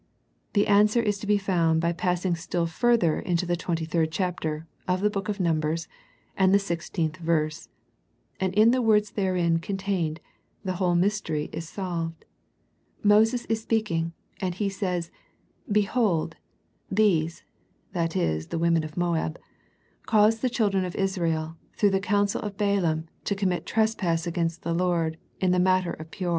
The 0.53 0.65
answer 0.65 0.99
is 0.99 1.19
to 1.19 1.27
be 1.27 1.37
found 1.37 1.79
by 1.79 1.93
passing 1.93 2.33
still 2.35 2.65
further 2.65 3.21
to 3.21 3.45
the 3.45 3.55
thirty 3.55 3.85
third 3.85 4.11
chapter, 4.11 4.65
of 4.87 5.01
the 5.01 5.11
book 5.11 5.29
of 5.29 5.39
Numbers, 5.39 5.87
and 6.35 6.51
the 6.51 6.57
sixteenth 6.57 7.17
verse, 7.17 7.69
and 8.39 8.51
in 8.55 8.71
the 8.71 8.81
words 8.81 9.11
therein 9.11 9.59
contained, 9.59 10.19
the 10.65 10.77
whole 10.81 10.95
mystery 10.95 11.51
is 11.53 11.69
solved. 11.69 12.25
Moses 13.03 13.45
is 13.45 13.61
speaking, 13.61 14.13
and 14.39 14.55
he 14.55 14.69
says,"" 14.69 15.11
Behold, 15.81 16.35
these/' 16.91 17.43
that 17.93 18.15
is, 18.15 18.47
the 18.47 18.57
women 18.57 18.83
of 18.83 18.97
Moab,'" 18.97 19.37
caused 20.07 20.41
the 20.41 20.49
children 20.49 20.83
of 20.83 20.95
Israel, 20.95 21.57
through 21.77 21.91
the 21.91 21.99
counsel 21.99 22.41
of 22.41 22.57
Balaam, 22.57 23.07
to 23.25 23.35
commit 23.35 23.67
trespass 23.67 24.25
against 24.25 24.63
the 24.63 24.73
Lord, 24.73 25.17
in 25.39 25.51
the 25.51 25.59
mat 25.59 25.83
ter 25.83 25.91
of 25.91 26.09
Peor." 26.09 26.29